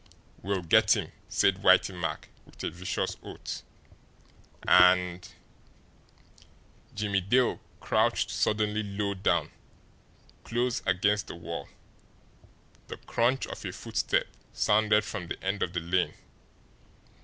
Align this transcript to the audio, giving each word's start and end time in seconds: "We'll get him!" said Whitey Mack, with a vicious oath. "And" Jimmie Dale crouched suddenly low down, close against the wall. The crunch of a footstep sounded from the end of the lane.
"We'll 0.41 0.63
get 0.63 0.95
him!" 0.97 1.11
said 1.29 1.61
Whitey 1.61 1.93
Mack, 1.93 2.29
with 2.43 2.63
a 2.63 2.71
vicious 2.71 3.17
oath. 3.21 3.61
"And" 4.67 5.29
Jimmie 6.95 7.21
Dale 7.21 7.59
crouched 7.79 8.31
suddenly 8.31 8.81
low 8.81 9.13
down, 9.13 9.51
close 10.43 10.81
against 10.87 11.27
the 11.27 11.35
wall. 11.35 11.69
The 12.87 12.97
crunch 12.97 13.45
of 13.45 13.63
a 13.63 13.71
footstep 13.71 14.25
sounded 14.53 15.03
from 15.05 15.27
the 15.27 15.39
end 15.43 15.61
of 15.61 15.73
the 15.73 15.79
lane. 15.79 16.15